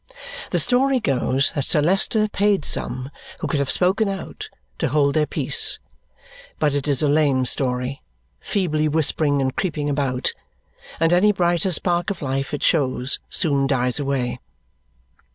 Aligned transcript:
The 0.49 0.57
story 0.57 0.99
goes 0.99 1.51
that 1.51 1.63
Sir 1.63 1.79
Leicester 1.79 2.27
paid 2.27 2.65
some 2.65 3.11
who 3.39 3.45
could 3.45 3.59
have 3.59 3.69
spoken 3.69 4.09
out 4.09 4.49
to 4.79 4.87
hold 4.87 5.13
their 5.13 5.27
peace; 5.27 5.77
but 6.57 6.73
it 6.73 6.87
is 6.87 7.03
a 7.03 7.07
lame 7.07 7.45
story, 7.45 8.01
feebly 8.39 8.87
whispering 8.87 9.43
and 9.43 9.55
creeping 9.55 9.91
about, 9.91 10.33
and 10.99 11.13
any 11.13 11.31
brighter 11.31 11.69
spark 11.71 12.09
of 12.09 12.23
life 12.23 12.51
it 12.51 12.63
shows 12.63 13.19
soon 13.29 13.67
dies 13.67 13.99
away. 13.99 14.39